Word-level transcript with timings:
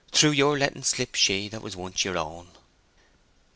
—through 0.11 0.31
your 0.31 0.57
letting 0.57 0.81
slip 0.81 1.13
she 1.13 1.47
that 1.47 1.61
was 1.61 1.75
once 1.75 2.03
yer 2.03 2.17
own!" 2.17 2.47